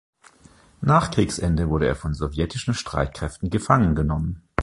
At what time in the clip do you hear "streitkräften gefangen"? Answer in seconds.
2.73-3.93